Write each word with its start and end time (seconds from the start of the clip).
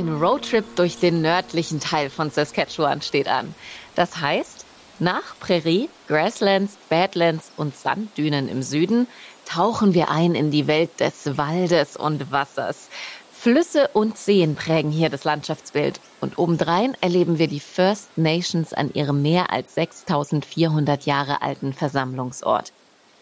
Roadtrip 0.00 0.64
durch 0.76 0.98
den 0.98 1.20
nördlichen 1.20 1.80
Teil 1.80 2.10
von 2.10 2.30
Saskatchewan 2.30 3.02
steht 3.02 3.28
an. 3.28 3.54
Das 3.94 4.20
heißt, 4.20 4.64
nach 4.98 5.38
Prärie, 5.40 5.88
Grasslands, 6.08 6.78
Badlands 6.88 7.52
und 7.56 7.76
Sanddünen 7.76 8.48
im 8.48 8.62
Süden 8.62 9.06
tauchen 9.44 9.94
wir 9.94 10.10
ein 10.10 10.34
in 10.34 10.50
die 10.50 10.66
Welt 10.66 11.00
des 11.00 11.36
Waldes 11.36 11.96
und 11.96 12.30
Wassers. 12.30 12.88
Flüsse 13.32 13.88
und 13.92 14.16
Seen 14.16 14.54
prägen 14.54 14.90
hier 14.90 15.10
das 15.10 15.24
Landschaftsbild. 15.24 16.00
Und 16.20 16.38
obendrein 16.38 16.96
erleben 17.00 17.38
wir 17.38 17.48
die 17.48 17.60
First 17.60 18.16
Nations 18.16 18.72
an 18.72 18.92
ihrem 18.94 19.20
mehr 19.20 19.50
als 19.52 19.74
6400 19.74 21.04
Jahre 21.06 21.42
alten 21.42 21.72
Versammlungsort. 21.72 22.72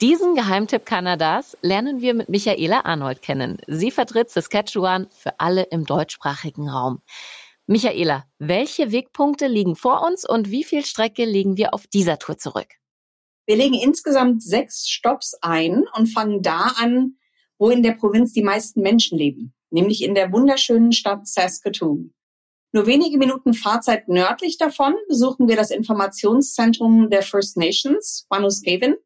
Diesen 0.01 0.35
Geheimtipp 0.35 0.87
Kanadas 0.87 1.57
lernen 1.63 2.01
wir 2.01 2.15
mit 2.15 2.29
Michaela 2.29 2.85
Arnold 2.85 3.23
kennen. 3.23 3.59
Sie 3.67 3.91
vertritt 3.91 4.31
Saskatchewan 4.31 5.09
für 5.11 5.39
alle 5.39 5.65
im 5.65 5.85
deutschsprachigen 5.85 6.69
Raum. 6.69 7.03
Michaela, 7.67 8.25
welche 8.39 8.93
Wegpunkte 8.93 9.47
liegen 9.47 9.77
vor 9.77 10.07
uns 10.07 10.29
und 10.29 10.51
wie 10.51 10.65
viel 10.65 10.85
Strecke 10.85 11.25
legen 11.25 11.57
wir 11.57 11.75
auf 11.75 11.87
dieser 11.87 12.19
Tour 12.19 12.39
zurück? 12.39 12.69
Wir 13.47 13.57
legen 13.57 13.75
insgesamt 13.75 14.43
sechs 14.43 14.89
Stops 14.89 15.35
ein 15.43 15.85
und 15.95 16.07
fangen 16.07 16.43
da 16.43 16.73
an, 16.77 17.17
wo 17.59 17.71
in 17.71 17.83
der 17.83 17.93
Provinz 17.93 18.33
die 18.33 18.43
meisten 18.43 18.81
Menschen 18.81 19.19
leben 19.19 19.55
nämlich 19.71 20.03
in 20.03 20.15
der 20.15 20.33
wunderschönen 20.33 20.93
Stadt 20.93 21.27
Saskatoon. 21.27 22.13
Nur 22.73 22.87
wenige 22.87 23.19
Minuten 23.19 23.55
Fahrzeit 23.55 24.09
nördlich 24.09 24.59
davon 24.59 24.95
besuchen 25.09 25.49
wir 25.49 25.57
das 25.57 25.71
Informationszentrum 25.71 27.11
der 27.11 27.23
First 27.23 27.57
Nations, 27.57 28.27
Wanuskewin. 28.29 28.97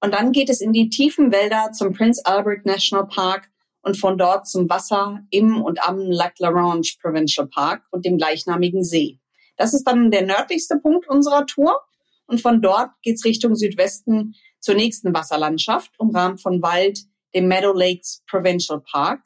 Und 0.00 0.12
dann 0.12 0.32
geht 0.32 0.50
es 0.50 0.60
in 0.60 0.72
die 0.72 0.88
tiefen 0.88 1.32
Wälder 1.32 1.72
zum 1.72 1.92
Prince 1.92 2.24
Albert 2.24 2.66
National 2.66 3.06
Park 3.06 3.48
und 3.82 3.96
von 3.96 4.18
dort 4.18 4.46
zum 4.46 4.68
Wasser 4.68 5.20
im 5.30 5.62
und 5.62 5.82
am 5.86 5.98
Lac 5.98 6.38
La 6.38 6.48
Ronge 6.48 6.88
Provincial 7.00 7.46
Park 7.46 7.82
und 7.90 8.04
dem 8.04 8.18
gleichnamigen 8.18 8.84
See. 8.84 9.18
Das 9.56 9.72
ist 9.72 9.84
dann 9.84 10.10
der 10.10 10.26
nördlichste 10.26 10.78
Punkt 10.78 11.08
unserer 11.08 11.46
Tour. 11.46 11.80
Und 12.26 12.40
von 12.40 12.60
dort 12.60 12.90
geht's 13.02 13.24
Richtung 13.24 13.54
Südwesten 13.54 14.34
zur 14.60 14.74
nächsten 14.74 15.14
Wasserlandschaft, 15.14 15.92
umrahmt 15.98 16.42
von 16.42 16.60
Wald, 16.60 17.00
dem 17.34 17.46
Meadow 17.46 17.72
Lakes 17.72 18.22
Provincial 18.26 18.80
Park 18.80 19.20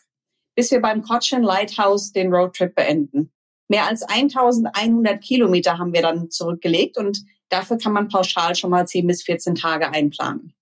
bis 0.60 0.70
wir 0.70 0.82
beim 0.82 1.00
Cochin 1.00 1.42
Lighthouse 1.42 2.12
den 2.12 2.32
Roadtrip 2.32 2.74
beenden. 2.74 3.32
Mehr 3.68 3.86
als 3.86 4.02
1100 4.02 5.22
Kilometer 5.22 5.78
haben 5.78 5.94
wir 5.94 6.02
dann 6.02 6.30
zurückgelegt 6.30 6.98
und 6.98 7.24
dafür 7.48 7.78
kann 7.78 7.94
man 7.94 8.08
pauschal 8.08 8.54
schon 8.56 8.68
mal 8.70 8.86
10 8.86 9.06
bis 9.06 9.22
14 9.22 9.54
Tage 9.54 9.90
einplanen. 9.90 10.52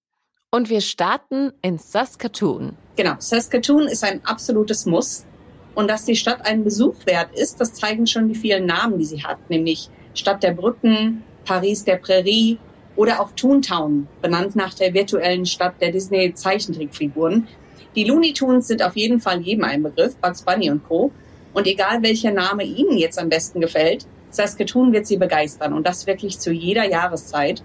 Und 0.51 0.71
wir 0.71 0.81
starten 0.81 1.53
in 1.61 1.79
Saskatoon. 1.79 2.77
Genau, 2.97 3.15
Saskatoon 3.19 3.87
ist 3.87 4.03
ein 4.03 4.25
absolutes 4.25 4.87
Muss. 4.87 5.27
Und 5.75 5.89
dass 5.89 6.05
die 6.05 6.17
Stadt 6.17 6.45
einen 6.47 6.65
Besuch 6.65 6.95
wert 7.05 7.39
ist, 7.39 7.61
das 7.61 7.75
zeigen 7.75 8.07
schon 8.07 8.29
die 8.29 8.35
vielen 8.35 8.67
Namen, 8.67 8.99
die 8.99 9.05
sie 9.05 9.23
hat, 9.23 9.51
nämlich 9.51 9.91
Stadt 10.15 10.43
der 10.43 10.53
Brücken, 10.53 11.23
Paris 11.45 11.85
der 11.85 11.97
Prärie 11.97 12.59
oder 12.97 13.21
auch 13.21 13.31
Toontown, 13.33 14.09
benannt 14.21 14.57
nach 14.57 14.75
der 14.75 14.93
virtuellen 14.93 15.47
Stadt 15.47 15.75
der 15.81 15.93
Disney-Zeichentrickfiguren, 15.93 17.47
die 17.95 18.05
Looney 18.05 18.33
Tunes 18.33 18.69
sind 18.69 18.83
auf 18.83 18.97
jeden 18.97 19.21
Fall 19.21 19.41
jedem 19.41 19.65
ein 19.65 19.83
Begriff, 19.83 20.17
Bugs 20.17 20.43
Bunny 20.43 20.71
und 20.71 20.85
Co. 20.85 21.11
Und 21.53 21.67
egal 21.67 22.03
welcher 22.03 22.31
Name 22.31 22.63
Ihnen 22.63 22.97
jetzt 22.97 23.19
am 23.19 23.29
besten 23.29 23.61
gefällt, 23.61 24.07
Saskatoon 24.31 24.93
wird 24.93 25.07
Sie 25.07 25.17
begeistern 25.17 25.73
und 25.73 25.87
das 25.87 26.07
wirklich 26.07 26.39
zu 26.39 26.53
jeder 26.53 26.85
Jahreszeit. 26.85 27.63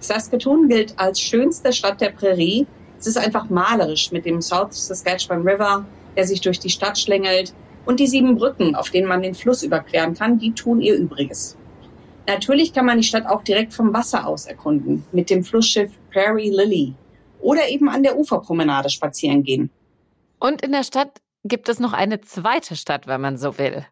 Saskatoon 0.00 0.68
gilt 0.68 0.98
als 0.98 1.20
schönste 1.20 1.72
Stadt 1.72 2.00
der 2.00 2.10
Prärie. 2.10 2.66
Es 2.98 3.06
ist 3.06 3.18
einfach 3.18 3.48
malerisch 3.50 4.12
mit 4.12 4.24
dem 4.26 4.40
South 4.40 4.74
Saskatchewan 4.74 5.46
River, 5.46 5.84
der 6.16 6.26
sich 6.26 6.40
durch 6.40 6.58
die 6.58 6.70
Stadt 6.70 6.98
schlängelt 6.98 7.54
und 7.86 8.00
die 8.00 8.06
sieben 8.06 8.36
Brücken, 8.36 8.74
auf 8.74 8.90
denen 8.90 9.08
man 9.08 9.22
den 9.22 9.34
Fluss 9.34 9.62
überqueren 9.62 10.14
kann, 10.14 10.38
die 10.38 10.52
tun 10.52 10.80
ihr 10.80 10.94
Übriges. 10.94 11.56
Natürlich 12.26 12.74
kann 12.74 12.84
man 12.84 12.98
die 12.98 13.04
Stadt 13.04 13.26
auch 13.26 13.42
direkt 13.42 13.72
vom 13.72 13.94
Wasser 13.94 14.26
aus 14.26 14.46
erkunden, 14.46 15.04
mit 15.12 15.30
dem 15.30 15.42
Flussschiff 15.42 15.90
Prairie 16.12 16.50
Lily 16.50 16.94
oder 17.40 17.68
eben 17.68 17.88
an 17.88 18.02
der 18.02 18.18
Uferpromenade 18.18 18.90
spazieren 18.90 19.42
gehen. 19.42 19.70
Und 20.38 20.62
in 20.62 20.72
der 20.72 20.84
Stadt 20.84 21.20
gibt 21.44 21.68
es 21.68 21.80
noch 21.80 21.92
eine 21.92 22.20
zweite 22.20 22.76
Stadt, 22.76 23.06
wenn 23.06 23.20
man 23.20 23.38
so 23.38 23.56
will. 23.58 23.86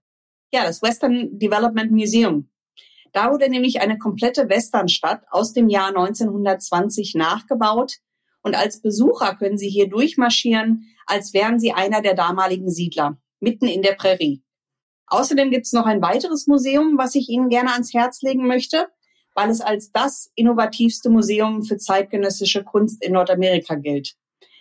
Ja, 0.52 0.64
das 0.64 0.82
Western 0.82 1.38
Development 1.38 1.90
Museum. 1.90 2.48
Da 3.16 3.32
wurde 3.32 3.48
nämlich 3.48 3.80
eine 3.80 3.96
komplette 3.96 4.50
Westernstadt 4.50 5.22
aus 5.30 5.54
dem 5.54 5.70
Jahr 5.70 5.88
1920 5.88 7.14
nachgebaut. 7.14 7.94
Und 8.42 8.54
als 8.54 8.82
Besucher 8.82 9.34
können 9.36 9.56
Sie 9.56 9.70
hier 9.70 9.88
durchmarschieren, 9.88 10.84
als 11.06 11.32
wären 11.32 11.58
Sie 11.58 11.72
einer 11.72 12.02
der 12.02 12.12
damaligen 12.12 12.70
Siedler, 12.70 13.16
mitten 13.40 13.66
in 13.66 13.80
der 13.80 13.94
Prärie. 13.94 14.42
Außerdem 15.06 15.50
gibt 15.50 15.64
es 15.64 15.72
noch 15.72 15.86
ein 15.86 16.02
weiteres 16.02 16.46
Museum, 16.46 16.98
was 16.98 17.14
ich 17.14 17.30
Ihnen 17.30 17.48
gerne 17.48 17.72
ans 17.72 17.94
Herz 17.94 18.20
legen 18.20 18.46
möchte 18.46 18.88
weil 19.36 19.50
es 19.50 19.60
als 19.60 19.92
das 19.92 20.32
innovativste 20.34 21.10
Museum 21.10 21.62
für 21.62 21.76
zeitgenössische 21.76 22.64
Kunst 22.64 23.04
in 23.04 23.12
Nordamerika 23.12 23.74
gilt. 23.74 24.16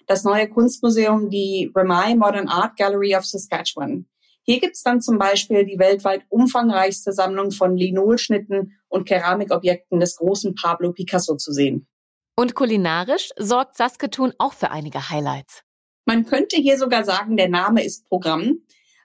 Das 0.05 0.23
neue 0.23 0.49
Kunstmuseum, 0.49 1.29
die 1.29 1.71
Remai 1.73 2.13
Modern 2.15 2.49
Art 2.49 2.75
Gallery 2.75 3.15
of 3.15 3.25
Saskatchewan. 3.25 4.05
Hier 4.47 4.59
gibt's 4.59 4.83
dann 4.83 5.01
zum 5.01 5.17
Beispiel 5.17 5.65
die 5.65 5.79
weltweit 5.79 6.23
umfangreichste 6.29 7.11
Sammlung 7.11 7.51
von 7.51 7.75
Linolschnitten 7.75 8.77
und 8.87 9.07
Keramikobjekten 9.07 9.99
des 9.99 10.17
großen 10.17 10.53
Pablo 10.53 10.93
Picasso 10.93 11.35
zu 11.35 11.51
sehen. 11.51 11.87
Und 12.35 12.53
kulinarisch 12.53 13.29
sorgt 13.37 13.75
Saskatoon 13.75 14.33
auch 14.37 14.53
für 14.53 14.69
einige 14.69 15.09
Highlights. 15.09 15.63
Man 16.05 16.25
könnte 16.25 16.57
hier 16.57 16.77
sogar 16.77 17.03
sagen, 17.03 17.37
der 17.37 17.49
Name 17.49 17.83
ist 17.83 18.05
Programm, 18.07 18.59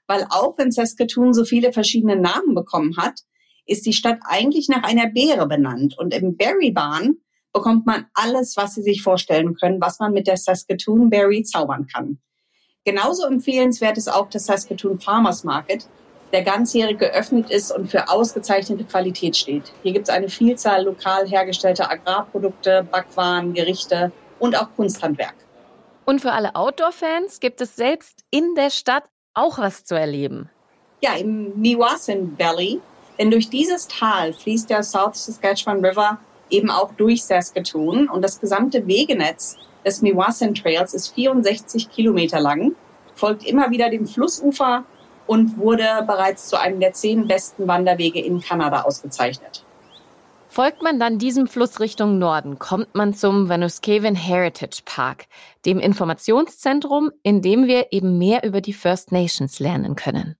weil 0.06 0.26
auch 0.28 0.58
wenn 0.58 0.70
Saskatoon 0.70 1.32
so 1.32 1.44
viele 1.44 1.72
verschiedene 1.72 2.16
Namen 2.16 2.54
bekommen 2.54 2.96
hat, 2.98 3.20
ist 3.64 3.86
die 3.86 3.94
Stadt 3.94 4.18
eigentlich 4.24 4.68
nach 4.68 4.82
einer 4.82 5.06
Beere 5.06 5.46
benannt. 5.46 5.96
Und 5.96 6.12
im 6.12 6.36
Berrybahn 6.36 7.16
bekommt 7.52 7.86
man 7.86 8.06
alles, 8.12 8.56
was 8.56 8.74
Sie 8.74 8.82
sich 8.82 9.02
vorstellen 9.02 9.54
können, 9.54 9.80
was 9.80 10.00
man 10.00 10.12
mit 10.12 10.26
der 10.26 10.36
Saskatoon 10.36 11.08
Berry 11.08 11.44
zaubern 11.44 11.86
kann. 11.86 12.20
Genauso 12.84 13.26
empfehlenswert 13.26 13.98
ist 13.98 14.08
auch 14.08 14.28
das 14.30 14.46
Saskatoon 14.46 14.98
Farmers 15.00 15.44
Market, 15.44 15.86
der 16.32 16.42
ganzjährig 16.42 16.98
geöffnet 16.98 17.50
ist 17.50 17.72
und 17.72 17.90
für 17.90 18.08
ausgezeichnete 18.08 18.84
Qualität 18.84 19.36
steht. 19.36 19.72
Hier 19.82 19.92
gibt 19.92 20.08
es 20.08 20.14
eine 20.14 20.28
Vielzahl 20.28 20.84
lokal 20.84 21.28
hergestellter 21.28 21.90
Agrarprodukte, 21.90 22.86
Backwaren, 22.90 23.52
Gerichte 23.52 24.12
und 24.38 24.56
auch 24.56 24.68
Kunsthandwerk. 24.76 25.34
Und 26.04 26.20
für 26.20 26.32
alle 26.32 26.54
Outdoor-Fans 26.54 27.40
gibt 27.40 27.60
es 27.60 27.76
selbst 27.76 28.24
in 28.30 28.54
der 28.54 28.70
Stadt 28.70 29.04
auch 29.34 29.58
was 29.58 29.84
zu 29.84 29.94
erleben. 29.94 30.48
Ja, 31.02 31.14
im 31.14 31.60
Meewasin 31.60 32.38
Valley 32.38 32.80
denn 33.20 33.30
durch 33.30 33.50
dieses 33.50 33.86
Tal 33.86 34.32
fließt 34.32 34.70
der 34.70 34.82
South 34.82 35.16
Saskatchewan 35.16 35.84
River 35.84 36.18
eben 36.48 36.70
auch 36.70 36.94
durch 36.94 37.22
Saskatoon 37.22 38.08
und 38.08 38.22
das 38.22 38.40
gesamte 38.40 38.86
Wegenetz 38.86 39.58
des 39.84 40.02
Mewassen 40.02 40.54
Trails 40.54 40.94
ist 40.94 41.14
64 41.14 41.90
Kilometer 41.90 42.40
lang, 42.40 42.74
folgt 43.14 43.44
immer 43.44 43.70
wieder 43.70 43.90
dem 43.90 44.06
Flussufer 44.06 44.84
und 45.26 45.58
wurde 45.58 46.04
bereits 46.06 46.48
zu 46.48 46.58
einem 46.58 46.80
der 46.80 46.92
zehn 46.92 47.28
besten 47.28 47.68
Wanderwege 47.68 48.20
in 48.20 48.40
Kanada 48.40 48.82
ausgezeichnet. 48.82 49.64
Folgt 50.48 50.82
man 50.82 50.98
dann 50.98 51.18
diesem 51.18 51.46
Fluss 51.46 51.78
Richtung 51.78 52.18
Norden, 52.18 52.58
kommt 52.58 52.96
man 52.96 53.14
zum 53.14 53.48
Vanuskeven 53.48 54.16
Heritage 54.16 54.82
Park, 54.84 55.26
dem 55.64 55.78
Informationszentrum, 55.78 57.12
in 57.22 57.40
dem 57.40 57.68
wir 57.68 57.92
eben 57.92 58.18
mehr 58.18 58.42
über 58.42 58.60
die 58.60 58.72
First 58.72 59.12
Nations 59.12 59.60
lernen 59.60 59.94
können. 59.94 60.34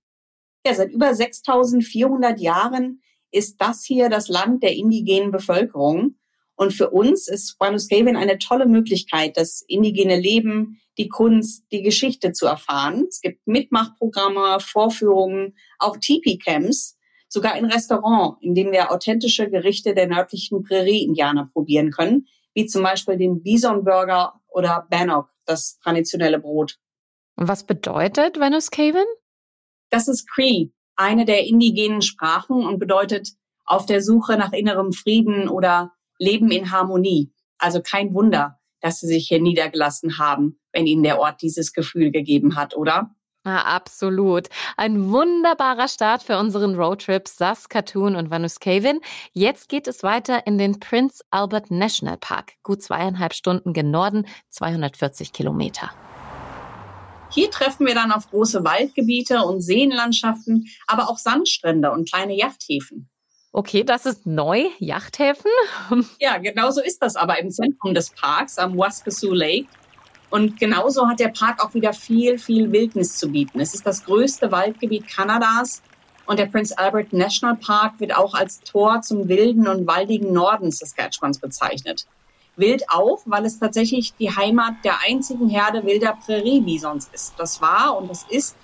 Ja, 0.67 0.73
seit 0.73 0.91
über 0.91 1.13
6400 1.13 2.41
Jahren 2.41 3.01
ist 3.31 3.61
das 3.61 3.85
hier 3.85 4.09
das 4.09 4.27
Land 4.27 4.63
der 4.63 4.75
indigenen 4.75 5.31
Bevölkerung. 5.31 6.15
Und 6.55 6.73
für 6.73 6.89
uns 6.91 7.27
ist 7.27 7.57
Buenos-Gavin 7.57 8.15
eine 8.15 8.37
tolle 8.37 8.65
Möglichkeit, 8.65 9.37
das 9.37 9.63
indigene 9.67 10.19
Leben, 10.19 10.79
die 10.97 11.09
Kunst, 11.09 11.63
die 11.71 11.81
Geschichte 11.81 12.33
zu 12.33 12.45
erfahren. 12.45 13.05
Es 13.09 13.21
gibt 13.21 13.47
Mitmachprogramme, 13.47 14.59
Vorführungen, 14.59 15.55
auch 15.79 15.97
Tipi-Camps, 15.97 16.97
sogar 17.27 17.53
ein 17.53 17.65
Restaurant, 17.65 18.37
in 18.41 18.53
dem 18.55 18.71
wir 18.71 18.91
authentische 18.91 19.49
Gerichte 19.49 19.93
der 19.93 20.07
nördlichen 20.07 20.63
Prärie-Indianer 20.63 21.49
probieren 21.53 21.91
können, 21.91 22.27
wie 22.53 22.65
zum 22.65 22.83
Beispiel 22.83 23.17
den 23.17 23.41
Bison-Burger 23.41 24.41
oder 24.49 24.85
Bannock, 24.89 25.29
das 25.45 25.79
traditionelle 25.79 26.39
Brot. 26.39 26.77
Was 27.37 27.65
bedeutet 27.65 28.39
Venus-Caven? 28.39 29.05
Das 29.89 30.07
ist 30.07 30.29
Cree, 30.29 30.67
eine 30.95 31.25
der 31.25 31.45
indigenen 31.47 32.01
Sprachen 32.01 32.65
und 32.65 32.79
bedeutet 32.79 33.29
auf 33.65 33.85
der 33.85 34.01
Suche 34.01 34.37
nach 34.37 34.51
innerem 34.51 34.91
Frieden 34.91 35.47
oder 35.47 35.93
Leben 36.21 36.51
in 36.51 36.71
Harmonie. 36.71 37.33
Also 37.57 37.81
kein 37.81 38.13
Wunder, 38.13 38.59
dass 38.79 38.99
sie 38.99 39.07
sich 39.07 39.27
hier 39.27 39.41
niedergelassen 39.41 40.19
haben, 40.19 40.59
wenn 40.71 40.85
ihnen 40.85 41.03
der 41.03 41.19
Ort 41.19 41.41
dieses 41.41 41.73
Gefühl 41.73 42.11
gegeben 42.11 42.55
hat, 42.55 42.75
oder? 42.75 43.15
Ja, 43.43 43.63
absolut. 43.63 44.49
Ein 44.77 45.09
wunderbarer 45.09 45.87
Start 45.87 46.21
für 46.21 46.37
unseren 46.37 46.75
Roadtrip 46.75 47.27
Saskatoon 47.27 48.15
und 48.15 48.29
Vanuskavin. 48.29 48.99
Jetzt 49.33 49.67
geht 49.67 49.87
es 49.87 50.03
weiter 50.03 50.45
in 50.45 50.59
den 50.59 50.79
Prince 50.79 51.23
Albert 51.31 51.71
National 51.71 52.17
Park. 52.17 52.53
Gut 52.61 52.83
zweieinhalb 52.83 53.33
Stunden 53.33 53.73
gen 53.73 53.89
Norden, 53.89 54.27
240 54.49 55.33
Kilometer. 55.33 55.89
Hier 57.31 57.49
treffen 57.49 57.87
wir 57.87 57.95
dann 57.95 58.11
auf 58.11 58.29
große 58.29 58.63
Waldgebiete 58.63 59.41
und 59.43 59.61
Seenlandschaften, 59.61 60.67
aber 60.85 61.09
auch 61.09 61.17
Sandstrände 61.17 61.91
und 61.91 62.07
kleine 62.07 62.35
Yachthäfen. 62.35 63.10
Okay, 63.53 63.83
das 63.83 64.05
ist 64.05 64.25
neu, 64.25 64.65
Yachthäfen. 64.79 65.51
Ja, 66.19 66.37
genau 66.37 66.71
so 66.71 66.81
ist 66.81 67.01
das 67.01 67.17
aber 67.17 67.39
im 67.39 67.51
Zentrum 67.51 67.93
des 67.93 68.11
Parks 68.11 68.57
am 68.57 68.77
Waskasoo 68.77 69.33
Lake. 69.33 69.67
Und 70.29 70.57
genauso 70.57 71.07
hat 71.09 71.19
der 71.19 71.27
Park 71.27 71.61
auch 71.61 71.73
wieder 71.73 71.91
viel, 71.91 72.37
viel 72.37 72.71
Wildnis 72.71 73.17
zu 73.17 73.27
bieten. 73.27 73.59
Es 73.59 73.73
ist 73.73 73.85
das 73.85 74.05
größte 74.05 74.51
Waldgebiet 74.51 75.05
Kanadas 75.07 75.81
und 76.25 76.39
der 76.39 76.45
Prince 76.45 76.77
Albert 76.77 77.11
National 77.11 77.57
Park 77.57 77.99
wird 77.99 78.15
auch 78.15 78.33
als 78.33 78.61
Tor 78.61 79.01
zum 79.01 79.27
wilden 79.27 79.67
und 79.67 79.85
waldigen 79.85 80.31
Norden 80.31 80.71
Saskatchewans 80.71 81.39
bezeichnet. 81.39 82.05
Wild 82.55 82.83
auch, 82.87 83.19
weil 83.25 83.45
es 83.45 83.59
tatsächlich 83.59 84.13
die 84.13 84.33
Heimat 84.33 84.75
der 84.85 84.99
einzigen 85.05 85.49
Herde 85.49 85.83
wilder 85.85 86.17
Präriebisons 86.25 87.09
ist. 87.11 87.33
Das 87.37 87.61
war 87.61 87.97
und 87.97 88.09
das 88.09 88.25
ist 88.29 88.55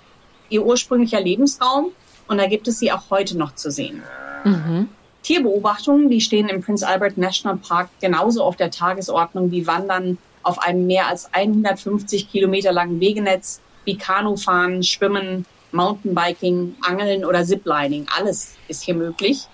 ihr 0.48 0.64
ursprünglicher 0.64 1.20
Lebensraum 1.20 1.92
und 2.28 2.38
da 2.38 2.46
gibt 2.46 2.68
es 2.68 2.78
sie 2.78 2.92
auch 2.92 3.10
heute 3.10 3.36
noch 3.36 3.54
zu 3.54 3.70
sehen. 3.70 4.02
Mhm. 4.44 4.88
Tierbeobachtungen, 5.22 6.08
die 6.10 6.20
stehen 6.20 6.48
im 6.48 6.62
Prince 6.62 6.86
Albert 6.86 7.18
National 7.18 7.58
Park 7.58 7.90
genauso 8.00 8.42
auf 8.42 8.56
der 8.56 8.70
Tagesordnung 8.70 9.50
wie 9.50 9.66
Wandern 9.66 10.18
auf 10.42 10.58
einem 10.60 10.86
mehr 10.86 11.08
als 11.08 11.32
150 11.34 12.30
Kilometer 12.30 12.72
langen 12.72 13.00
Wegenetz, 13.00 13.60
wie 13.84 13.98
Kanufahren, 13.98 14.82
Schwimmen, 14.82 15.44
Mountainbiking, 15.72 16.76
Angeln 16.80 17.24
oder 17.24 17.44
Ziplining. 17.44 18.06
Alles 18.16 18.54
ist 18.68 18.82
hier 18.82 18.94
möglich. 18.94 19.46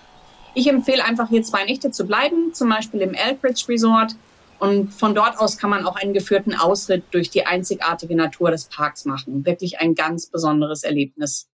Ich 0.53 0.67
empfehle 0.67 1.03
einfach 1.03 1.29
hier 1.29 1.43
zwei 1.43 1.65
Nächte 1.65 1.91
zu 1.91 2.05
bleiben, 2.05 2.53
zum 2.53 2.69
Beispiel 2.69 3.01
im 3.01 3.13
Elkridge 3.13 3.65
Resort. 3.67 4.15
Und 4.57 4.93
von 4.93 5.13
dort 5.13 5.37
aus 5.37 5.57
kann 5.57 5.69
man 5.69 5.85
auch 5.85 5.97
einen 5.97 6.13
geführten 6.13 6.55
Ausritt 6.55 7.03
durch 7.11 7.29
die 7.29 7.45
einzigartige 7.45 8.15
Natur 8.15 8.51
des 8.51 8.65
Parks 8.65 9.03
machen. 9.03 9.45
Wirklich 9.45 9.79
ein 9.79 9.95
ganz 9.95 10.27
besonderes 10.27 10.83
Erlebnis. 10.83 11.49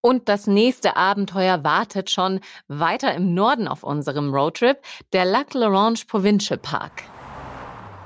Und 0.00 0.28
das 0.28 0.46
nächste 0.46 0.96
Abenteuer 0.96 1.64
wartet 1.64 2.10
schon 2.10 2.40
weiter 2.68 3.14
im 3.14 3.34
Norden 3.34 3.66
auf 3.66 3.82
unserem 3.82 4.32
Roadtrip, 4.32 4.78
der 5.12 5.24
Lac 5.24 5.54
La 5.54 5.66
Ronge 5.66 6.00
Provincial 6.06 6.58
Park. 6.58 7.02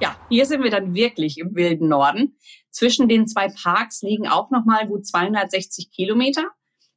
Ja, 0.01 0.17
hier 0.31 0.47
sind 0.47 0.63
wir 0.63 0.71
dann 0.71 0.95
wirklich 0.95 1.39
im 1.39 1.55
wilden 1.55 1.89
Norden. 1.89 2.37
Zwischen 2.71 3.09
den 3.09 3.29
zwei 3.29 3.49
Parks 3.49 4.01
liegen 4.03 4.27
auch 4.27 4.51
nochmal 4.51 4.87
gut 4.87 5.07
260 5.07 5.91
Kilometer. 5.91 6.47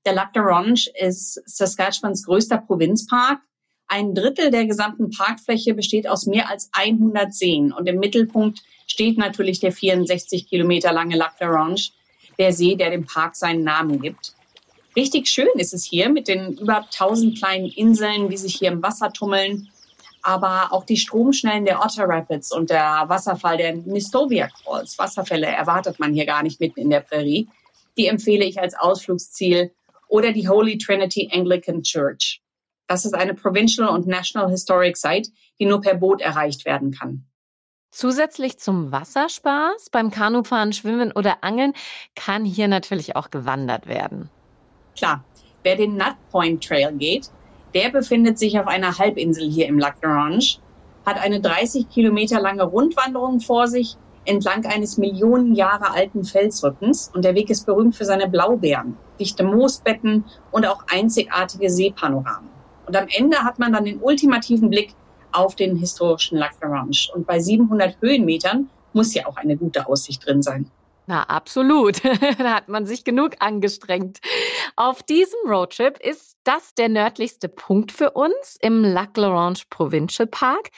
Der 0.05 0.13
Lac 0.13 0.33
de 0.33 0.41
Ronge 0.41 0.85
ist 0.99 1.41
Saskatchewans 1.45 2.25
größter 2.25 2.59
Provinzpark. 2.59 3.41
Ein 3.87 4.15
Drittel 4.15 4.49
der 4.49 4.65
gesamten 4.65 5.09
Parkfläche 5.11 5.73
besteht 5.73 6.07
aus 6.07 6.25
mehr 6.25 6.49
als 6.49 6.69
100 6.71 7.33
Seen. 7.33 7.73
Und 7.73 7.87
im 7.87 7.99
Mittelpunkt 7.99 8.63
steht 8.87 9.17
natürlich 9.17 9.59
der 9.59 9.73
64 9.73 10.47
Kilometer 10.47 10.93
lange 10.93 11.17
Lac 11.17 11.37
de 11.37 11.47
Ronge, 11.47 11.89
der 12.39 12.53
See, 12.53 12.75
der 12.75 12.91
dem 12.91 13.05
Park 13.05 13.35
seinen 13.35 13.63
Namen 13.63 14.01
gibt. 14.01 14.35
Richtig 14.95 15.27
schön 15.27 15.47
ist 15.55 15.73
es 15.73 15.83
hier 15.83 16.09
mit 16.09 16.27
den 16.27 16.57
über 16.57 16.77
1000 16.77 17.37
kleinen 17.37 17.67
Inseln, 17.67 18.29
die 18.29 18.37
sich 18.37 18.55
hier 18.55 18.71
im 18.71 18.81
Wasser 18.81 19.11
tummeln 19.11 19.69
aber 20.25 20.73
auch 20.73 20.85
die 20.85 20.97
Stromschnellen 20.97 21.65
der 21.65 21.81
Otter 21.81 22.09
Rapids 22.09 22.51
und 22.51 22.71
der 22.71 23.03
Wasserfall 23.07 23.57
der 23.57 23.75
Nistovia 23.75 24.49
Falls, 24.63 24.97
Wasserfälle 24.97 25.45
erwartet 25.45 25.99
man 25.99 26.13
hier 26.13 26.25
gar 26.25 26.41
nicht 26.41 26.59
mitten 26.59 26.79
in 26.79 26.89
der 26.89 27.01
Prärie. 27.01 27.47
Die 27.95 28.07
empfehle 28.07 28.43
ich 28.43 28.59
als 28.59 28.73
Ausflugsziel 28.73 29.71
oder 30.07 30.31
die 30.31 30.49
Holy 30.49 30.79
Trinity 30.79 31.29
Anglican 31.31 31.83
Church. 31.83 32.41
Das 32.87 33.05
ist 33.05 33.13
eine 33.13 33.35
Provincial 33.35 33.87
und 33.87 34.07
National 34.07 34.49
Historic 34.49 34.97
Site, 34.97 35.29
die 35.59 35.65
nur 35.65 35.79
per 35.79 35.93
Boot 35.93 36.21
erreicht 36.21 36.65
werden 36.65 36.91
kann. 36.91 37.27
Zusätzlich 37.91 38.57
zum 38.57 38.91
Wasserspaß 38.91 39.91
beim 39.91 40.09
Kanufahren, 40.09 40.73
Schwimmen 40.73 41.11
oder 41.11 41.43
Angeln 41.43 41.73
kann 42.15 42.45
hier 42.45 42.67
natürlich 42.67 43.15
auch 43.15 43.29
gewandert 43.29 43.85
werden. 43.85 44.31
Klar, 44.95 45.23
wer 45.63 45.75
den 45.75 45.97
Nut 45.97 46.15
Point 46.31 46.63
Trail 46.63 46.93
geht, 46.93 47.29
der 47.73 47.89
befindet 47.89 48.39
sich 48.39 48.57
auf 48.59 48.67
einer 48.67 48.97
Halbinsel 48.97 49.49
hier 49.49 49.67
im 49.67 49.79
Lac 49.79 49.97
d'Orange, 50.01 50.59
hat 51.05 51.17
eine 51.17 51.41
30 51.41 51.89
Kilometer 51.89 52.39
lange 52.39 52.63
Rundwanderung 52.63 53.39
vor 53.39 53.67
sich 53.67 53.97
entlang 54.25 54.65
eines 54.65 54.97
Millionen 54.97 55.53
Jahre 55.53 55.91
alten 55.91 56.23
Felsrückens 56.23 57.11
und 57.13 57.23
der 57.23 57.35
Weg 57.35 57.49
ist 57.49 57.65
berühmt 57.65 57.95
für 57.95 58.05
seine 58.05 58.27
Blaubeeren, 58.27 58.97
dichte 59.19 59.43
Moosbetten 59.43 60.25
und 60.51 60.65
auch 60.65 60.83
einzigartige 60.91 61.69
Seepanoramen. 61.69 62.49
Und 62.87 62.95
am 62.95 63.07
Ende 63.09 63.37
hat 63.37 63.59
man 63.59 63.73
dann 63.73 63.85
den 63.85 64.01
ultimativen 64.01 64.69
Blick 64.69 64.95
auf 65.31 65.55
den 65.55 65.75
historischen 65.75 66.37
Lac 66.37 66.53
d'Orange. 66.61 67.11
Und 67.13 67.27
bei 67.27 67.39
700 67.39 67.97
Höhenmetern 68.01 68.69
muss 68.93 69.13
ja 69.13 69.25
auch 69.27 69.37
eine 69.37 69.57
gute 69.57 69.87
Aussicht 69.87 70.25
drin 70.25 70.41
sein. 70.41 70.71
Na, 71.07 71.23
absolut. 71.23 72.03
da 72.39 72.55
hat 72.55 72.67
man 72.67 72.85
sich 72.85 73.03
genug 73.03 73.35
angestrengt. 73.39 74.19
Auf 74.75 75.03
diesem 75.03 75.39
Roadtrip 75.47 75.99
ist 75.99 76.37
das 76.43 76.73
der 76.73 76.89
nördlichste 76.89 77.47
Punkt 77.47 77.91
für 77.91 78.11
uns 78.11 78.57
im 78.61 78.83
Lac 78.83 79.17
L'Orange 79.17 79.65
Provincial 79.69 80.27
Park. 80.27 80.71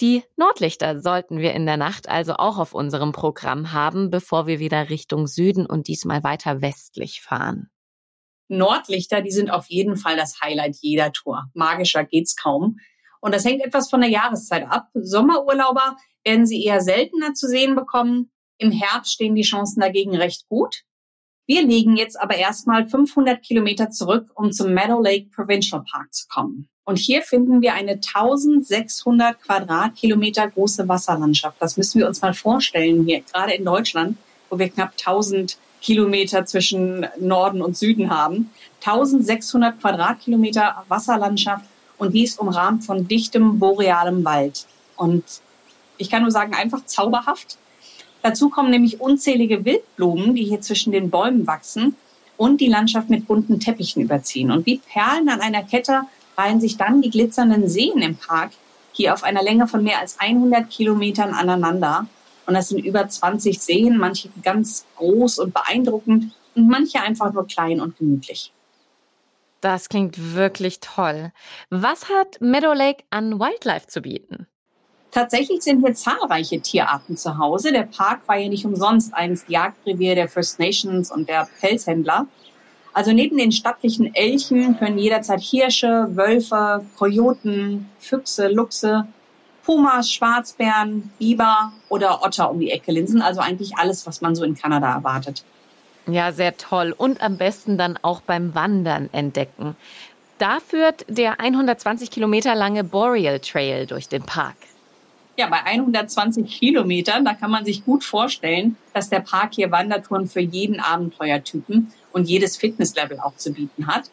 Die 0.00 0.24
Nordlichter 0.36 1.00
sollten 1.00 1.38
wir 1.38 1.52
in 1.54 1.66
der 1.66 1.76
Nacht 1.76 2.08
also 2.08 2.34
auch 2.34 2.58
auf 2.58 2.74
unserem 2.74 3.12
Programm 3.12 3.72
haben, 3.72 4.10
bevor 4.10 4.46
wir 4.46 4.58
wieder 4.58 4.90
Richtung 4.90 5.26
Süden 5.26 5.66
und 5.66 5.88
diesmal 5.88 6.24
weiter 6.24 6.60
westlich 6.60 7.22
fahren. 7.22 7.70
Nordlichter, 8.48 9.22
die 9.22 9.30
sind 9.30 9.50
auf 9.50 9.66
jeden 9.68 9.96
Fall 9.96 10.16
das 10.16 10.40
Highlight 10.42 10.76
jeder 10.80 11.12
Tour. 11.12 11.44
Magischer 11.54 12.04
geht's 12.04 12.36
kaum. 12.36 12.76
Und 13.20 13.34
das 13.34 13.44
hängt 13.44 13.64
etwas 13.64 13.88
von 13.88 14.00
der 14.00 14.10
Jahreszeit 14.10 14.66
ab. 14.68 14.88
Sommerurlauber 14.92 15.96
werden 16.24 16.46
sie 16.46 16.62
eher 16.62 16.80
seltener 16.80 17.32
zu 17.32 17.46
sehen 17.46 17.74
bekommen. 17.74 18.30
Im 18.58 18.70
Herbst 18.70 19.12
stehen 19.12 19.34
die 19.34 19.42
Chancen 19.42 19.80
dagegen 19.80 20.16
recht 20.16 20.48
gut. 20.48 20.82
Wir 21.46 21.62
legen 21.62 21.96
jetzt 21.96 22.18
aber 22.18 22.36
erstmal 22.36 22.88
500 22.88 23.42
Kilometer 23.42 23.90
zurück, 23.90 24.30
um 24.34 24.52
zum 24.52 24.72
Meadow 24.72 25.02
Lake 25.02 25.28
Provincial 25.34 25.84
Park 25.90 26.14
zu 26.14 26.26
kommen. 26.28 26.68
Und 26.84 26.98
hier 26.98 27.22
finden 27.22 27.62
wir 27.62 27.74
eine 27.74 27.92
1600 27.92 29.40
Quadratkilometer 29.40 30.48
große 30.48 30.86
Wasserlandschaft. 30.88 31.56
Das 31.60 31.76
müssen 31.76 31.98
wir 31.98 32.06
uns 32.06 32.22
mal 32.22 32.34
vorstellen 32.34 33.04
hier, 33.04 33.22
gerade 33.22 33.54
in 33.54 33.64
Deutschland, 33.64 34.16
wo 34.50 34.58
wir 34.58 34.68
knapp 34.68 34.92
1000 34.92 35.58
Kilometer 35.80 36.46
zwischen 36.46 37.06
Norden 37.18 37.60
und 37.60 37.76
Süden 37.76 38.10
haben. 38.10 38.50
1600 38.80 39.80
Quadratkilometer 39.80 40.84
Wasserlandschaft 40.88 41.66
und 41.98 42.14
dies 42.14 42.38
umrahmt 42.38 42.84
von 42.84 43.06
dichtem 43.06 43.58
borealem 43.58 44.24
Wald. 44.24 44.66
Und 44.96 45.24
ich 45.98 46.10
kann 46.10 46.22
nur 46.22 46.30
sagen, 46.30 46.54
einfach 46.54 46.84
zauberhaft. 46.86 47.58
Dazu 48.24 48.48
kommen 48.48 48.70
nämlich 48.70 49.02
unzählige 49.02 49.66
Wildblumen, 49.66 50.34
die 50.34 50.44
hier 50.44 50.62
zwischen 50.62 50.92
den 50.92 51.10
Bäumen 51.10 51.46
wachsen 51.46 51.94
und 52.38 52.62
die 52.62 52.68
Landschaft 52.68 53.10
mit 53.10 53.26
bunten 53.26 53.60
Teppichen 53.60 54.02
überziehen. 54.02 54.50
Und 54.50 54.64
wie 54.64 54.78
Perlen 54.78 55.28
an 55.28 55.42
einer 55.42 55.62
Kette 55.62 56.04
reihen 56.38 56.58
sich 56.58 56.78
dann 56.78 57.02
die 57.02 57.10
glitzernden 57.10 57.68
Seen 57.68 57.98
im 57.98 58.16
Park 58.16 58.52
hier 58.92 59.12
auf 59.12 59.24
einer 59.24 59.42
Länge 59.42 59.68
von 59.68 59.84
mehr 59.84 59.98
als 59.98 60.18
100 60.18 60.70
Kilometern 60.70 61.34
aneinander. 61.34 62.06
Und 62.46 62.54
das 62.54 62.70
sind 62.70 62.82
über 62.82 63.06
20 63.06 63.60
Seen, 63.60 63.98
manche 63.98 64.30
ganz 64.42 64.86
groß 64.96 65.40
und 65.40 65.52
beeindruckend 65.52 66.32
und 66.54 66.66
manche 66.66 67.02
einfach 67.02 67.30
nur 67.34 67.46
klein 67.46 67.78
und 67.78 67.98
gemütlich. 67.98 68.54
Das 69.60 69.90
klingt 69.90 70.34
wirklich 70.34 70.80
toll. 70.80 71.30
Was 71.68 72.08
hat 72.08 72.40
Meadow 72.40 72.72
Lake 72.72 73.04
an 73.10 73.38
Wildlife 73.38 73.86
zu 73.86 74.00
bieten? 74.00 74.46
Tatsächlich 75.14 75.62
sind 75.62 75.84
hier 75.84 75.94
zahlreiche 75.94 76.60
Tierarten 76.60 77.16
zu 77.16 77.38
Hause. 77.38 77.70
Der 77.70 77.84
Park 77.84 78.22
war 78.26 78.36
ja 78.36 78.48
nicht 78.48 78.64
umsonst 78.64 79.14
einst 79.14 79.48
Jagdrevier 79.48 80.16
der 80.16 80.28
First 80.28 80.58
Nations 80.58 81.12
und 81.12 81.28
der 81.28 81.46
Pelzhändler. 81.60 82.26
Also 82.92 83.12
neben 83.12 83.38
den 83.38 83.52
stattlichen 83.52 84.12
Elchen 84.12 84.76
können 84.76 84.98
jederzeit 84.98 85.40
Hirsche, 85.40 86.08
Wölfe, 86.10 86.84
Kojoten, 86.96 87.88
Füchse, 88.00 88.48
Luchse, 88.48 89.06
Pumas, 89.64 90.10
Schwarzbären, 90.10 91.12
Biber 91.20 91.72
oder 91.88 92.24
Otter 92.24 92.50
um 92.50 92.58
die 92.58 92.72
Ecke 92.72 92.90
linsen. 92.90 93.22
Also 93.22 93.40
eigentlich 93.40 93.76
alles, 93.76 94.08
was 94.08 94.20
man 94.20 94.34
so 94.34 94.42
in 94.42 94.56
Kanada 94.56 94.92
erwartet. 94.92 95.44
Ja, 96.08 96.32
sehr 96.32 96.56
toll. 96.56 96.92
Und 96.96 97.22
am 97.22 97.38
besten 97.38 97.78
dann 97.78 98.00
auch 98.02 98.20
beim 98.20 98.56
Wandern 98.56 99.08
entdecken. 99.12 99.76
Da 100.38 100.58
führt 100.58 101.06
der 101.08 101.38
120 101.38 102.10
Kilometer 102.10 102.56
lange 102.56 102.82
Boreal 102.82 103.38
Trail 103.38 103.86
durch 103.86 104.08
den 104.08 104.24
Park. 104.24 104.56
Ja, 105.36 105.48
bei 105.48 105.64
120 105.64 106.46
Kilometern, 106.46 107.24
da 107.24 107.34
kann 107.34 107.50
man 107.50 107.64
sich 107.64 107.84
gut 107.84 108.04
vorstellen, 108.04 108.76
dass 108.92 109.10
der 109.10 109.18
Park 109.18 109.54
hier 109.54 109.72
Wandertouren 109.72 110.28
für 110.28 110.40
jeden 110.40 110.78
Abenteuertypen 110.78 111.92
und 112.12 112.28
jedes 112.28 112.56
Fitnesslevel 112.56 113.18
auch 113.18 113.34
zu 113.36 113.52
bieten 113.52 113.88
hat. 113.88 114.10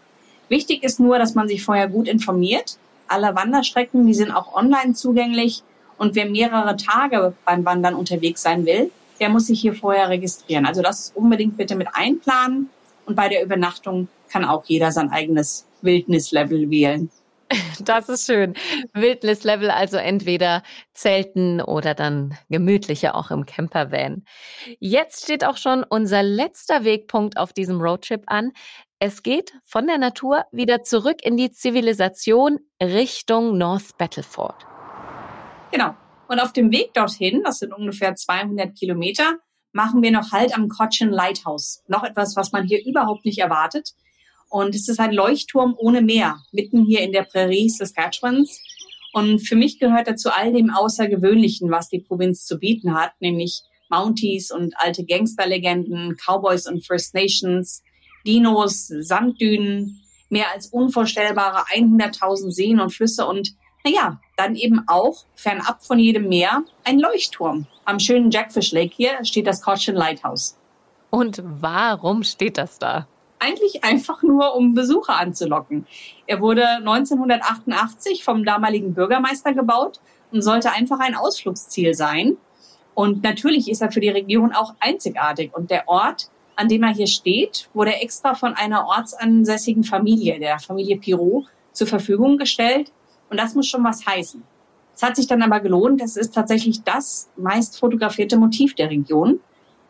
Wichtig 0.50 0.84
ist 0.84 1.00
nur, 1.00 1.20
dass 1.20 1.36
man 1.36 1.48
sich 1.48 1.63
vorher 1.63 1.88
gut 1.88 2.08
informiert. 2.08 2.78
Alle 3.08 3.36
Wanderstrecken, 3.36 4.08
die 4.08 4.16
sind 4.16 4.32
auch 4.32 4.56
online 4.56 4.94
zugänglich. 4.94 5.62
Und 5.98 6.16
wer 6.16 6.25
mehrere 6.25 6.75
Tage 6.75 7.34
beim 7.46 7.63
Wandern 7.66 7.94
unterwegs 7.94 8.42
sein 8.42 8.66
will, 8.66 8.90
der 9.20 9.30
muss 9.30 9.46
sich 9.46 9.62
hier 9.62 9.75
vorher 9.75 10.10
registrieren. 10.10 10.66
Also 10.66 10.82
das 10.82 11.12
unbedingt 11.13 11.56
bitte 11.56 11.75
mit 11.75 11.90
einplanen. 11.94 12.72
Und 13.06 13.16
bei 13.16 13.30
der 13.30 13.44
Übernachtung 13.44 14.08
kann 14.30 14.44
auch 14.44 14.66
jeder 14.66 14.92
sein 14.92 15.12
eigenes 15.12 15.68
Wildnislevel 15.84 16.72
wählen. 16.72 17.12
Das 17.79 18.10
ist 18.10 18.25
schön. 18.25 18.53
Wildnislevel 18.93 19.72
also 19.72 19.98
entweder 19.98 20.63
Zelten 20.93 21.62
oder 21.62 21.93
dann 21.93 22.38
gemütlicher 22.50 23.15
auch 23.15 23.31
im 23.31 23.46
Campervan. 23.46 24.24
Jetzt 24.79 25.24
steht 25.24 25.46
auch 25.46 25.58
schon 25.58 25.84
unser 25.84 26.24
letzter 26.24 26.84
Wegpunkt 26.84 27.38
auf 27.38 27.53
diesem 27.53 27.81
Roadtrip 27.81 28.24
an. 28.27 28.51
Es 29.00 29.24
geht 29.24 29.53
von 29.63 29.88
der 29.88 29.98
Natur 29.98 30.46
wieder 30.51 30.84
zurück 30.84 31.24
in 31.24 31.38
die 31.38 31.51
Zivilisation 31.51 32.60
Richtung 32.81 33.58
North 33.58 33.98
Battleford. 33.98 34.67
Genau. 35.72 35.96
Und 36.27 36.39
auf 36.39 36.53
dem 36.53 36.72
Weg 36.72 36.93
dorthin, 36.93 37.41
das 37.43 37.60
sind 37.60 37.74
ungefähr 37.74 38.15
200 38.15 38.77
Kilometer, 38.77 39.38
machen 39.74 40.01
wir 40.01 40.12
noch 40.12 40.31
Halt 40.31 40.55
am 40.55 40.70
Cochin 40.70 41.10
Lighthouse. 41.10 41.84
Noch 41.88 42.03
etwas, 42.03 42.36
was 42.36 42.51
man 42.51 42.65
hier 42.65 42.86
überhaupt 42.86 43.25
nicht 43.25 43.39
erwartet. 43.39 43.93
Und 44.51 44.75
es 44.75 44.89
ist 44.89 45.00
ein 45.00 45.13
Leuchtturm 45.13 45.75
ohne 45.77 46.01
Meer, 46.01 46.43
mitten 46.51 46.84
hier 46.84 47.00
in 47.00 47.13
der 47.13 47.24
Prärie 47.24 47.70
Saskatchewans. 47.70 48.62
Und 49.13 49.39
für 49.39 49.55
mich 49.55 49.79
gehört 49.79 50.08
dazu 50.08 50.29
all 50.29 50.51
dem 50.51 50.70
Außergewöhnlichen, 50.70 51.72
was 51.72 51.88
die 51.88 52.00
Provinz 52.00 52.46
zu 52.46 52.60
bieten 52.60 52.93
hat, 52.93 53.13
nämlich 53.22 53.63
Mounties 53.89 54.51
und 54.51 54.74
alte 54.77 55.05
Gangsterlegenden, 55.05 56.17
Cowboys 56.17 56.67
und 56.67 56.86
First 56.86 57.13
Nations, 57.13 57.81
Dinos, 58.27 58.88
Sanddünen, 58.88 60.01
mehr 60.29 60.51
als 60.53 60.67
unvorstellbare 60.67 61.63
100.000 61.74 62.51
Seen 62.51 62.81
und 62.81 62.91
Flüsse 62.91 63.25
und 63.25 63.53
naja, 63.86 64.20
dann 64.36 64.55
eben 64.55 64.84
auch 64.88 65.25
fernab 65.34 65.81
von 65.84 65.98
jedem 65.98 66.27
Meer 66.27 66.65
ein 66.84 67.00
Leuchtturm. 67.00 67.67
Am 67.86 68.00
schönen 68.00 68.31
Jackfish 68.31 68.74
Lake 68.74 68.93
hier 68.96 69.24
steht 69.24 69.48
das 69.48 69.62
Cochin 69.62 69.96
Lighthouse. 69.96 70.58
Und 71.10 71.41
warum 71.43 72.24
steht 72.24 72.58
das 72.58 72.77
da? 72.79 73.08
Eigentlich 73.41 73.83
einfach 73.83 74.24
nur, 74.24 74.55
um 74.55 74.74
Besucher 74.74 75.17
anzulocken. 75.17 75.86
Er 76.27 76.39
wurde 76.41 76.65
1988 76.67 78.24
vom 78.24 78.45
damaligen 78.45 78.93
Bürgermeister 78.93 79.53
gebaut 79.53 80.00
und 80.31 80.41
sollte 80.41 80.71
einfach 80.71 81.00
ein 81.00 81.15
Ausflugsziel 81.15 81.93
sein. 81.93 82.38
Und 82.93 83.24
natürlich 83.24 83.69
ist 83.69 83.81
er 83.81 83.91
für 83.91 84.00
die 84.00 84.10
Region 84.10 84.53
auch 84.53 84.75
einzigartig. 84.79 85.51
Und 85.53 85.71
der 85.71 85.88
Ort, 85.88 86.29
an 86.55 86.67
dem 86.67 86.83
er 86.83 86.93
hier 86.93 87.07
steht, 87.07 87.69
wurde 87.74 87.95
extra 87.95 88.36
von 88.36 88.53
einer 88.53 88.86
ortsansässigen 88.86 89.83
Familie, 89.83 90.39
der 90.39 90.60
Familie 90.60 90.98
Pirot, 90.98 91.45
zur 91.71 91.88
Verfügung 91.88 92.38
gestellt. 92.38 92.91
Und 93.29 93.39
das 93.39 93.55
muss 93.55 93.67
schon 93.67 93.83
was 93.83 94.05
heißen. 94.05 94.43
Es 94.93 95.01
hat 95.01 95.15
sich 95.15 95.25
dann 95.25 95.41
aber 95.41 95.62
gelohnt. 95.62 96.01
Es 96.01 96.15
ist 96.15 96.36
tatsächlich 96.36 96.83
das 96.83 97.29
meist 97.38 97.79
fotografierte 97.79 98.38
Motiv 98.38 98.75
der 98.75 98.89
Region. 98.89 99.39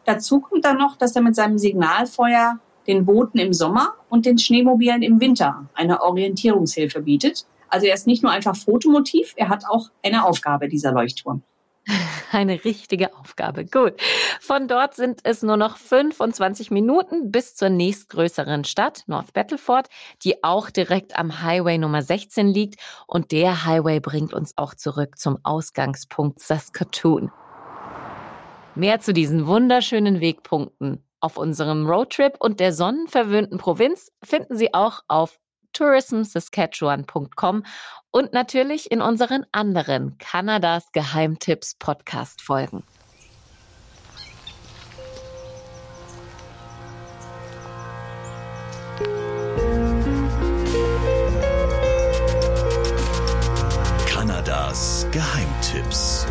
Dazu 0.06 0.40
kommt 0.40 0.64
dann 0.64 0.78
noch, 0.78 0.96
dass 0.96 1.16
er 1.16 1.22
mit 1.22 1.36
seinem 1.36 1.58
Signalfeuer 1.58 2.60
den 2.88 3.06
Booten 3.06 3.40
im 3.40 3.54
Sommer 3.54 3.96
und 4.10 4.26
den 4.26 4.38
Schneemobilen 4.38 5.02
im 5.02 5.20
Winter 5.20 5.70
eine 5.74 6.02
Orientierungshilfe 6.02 7.02
bietet. 7.02 7.46
Also 7.70 7.88
er 7.88 7.94
ist 7.94 8.08
nicht 8.08 8.24
nur 8.24 8.32
einfach 8.32 8.56
Fotomotiv, 8.56 9.34
er 9.38 9.50
hat 9.50 9.64
auch 9.70 9.90
eine 10.04 10.26
Aufgabe, 10.26 10.68
dieser 10.68 10.92
Leuchtturm. 10.92 11.42
Eine 12.32 12.64
richtige 12.64 13.16
Aufgabe. 13.18 13.66
Gut. 13.66 13.94
Von 14.40 14.68
dort 14.68 14.94
sind 14.94 15.22
es 15.24 15.42
nur 15.42 15.58
noch 15.58 15.78
25 15.78 16.72
Minuten 16.72 17.32
bis 17.32 17.56
zur 17.56 17.70
nächstgrößeren 17.70 18.64
Stadt, 18.66 19.04
North 19.08 19.34
Battleford, 19.34 19.88
die 20.24 20.44
auch 20.44 20.70
direkt 20.70 21.18
am 21.18 21.42
Highway 21.42 21.78
Nummer 21.78 22.02
16 22.02 22.48
liegt. 22.48 22.80
Und 23.08 23.32
der 23.32 23.66
Highway 23.66 24.00
bringt 24.00 24.34
uns 24.34 24.58
auch 24.58 24.76
zurück 24.76 25.18
zum 25.18 25.40
Ausgangspunkt 25.44 26.40
Saskatoon. 26.40 27.32
Mehr 28.76 29.00
zu 29.02 29.12
diesen 29.12 29.48
wunderschönen 29.48 30.22
Wegpunkten 30.22 31.04
auf 31.24 31.38
unserem 31.38 31.86
Roadtrip 31.86 32.36
und 32.40 32.60
der 32.60 32.74
sonnenverwöhnten 32.74 33.60
Provinz 33.60 34.12
finden 34.24 34.58
Sie 34.58 34.74
auch 34.74 35.04
auf 35.08 35.40
tourismsaskatchewan.com 35.72 37.64
und 38.10 38.34
natürlich 38.34 38.90
in 38.92 39.02
unseren 39.02 39.46
anderen 39.52 40.18
Kanadas 40.18 40.92
Geheimtipps 40.94 41.76
Podcast 41.76 42.42
Folgen. 42.42 42.84
Kanadas 54.08 55.06
Geheimtipps. 55.12 56.26